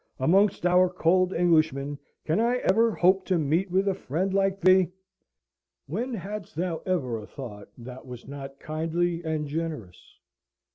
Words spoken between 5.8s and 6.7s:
When hadst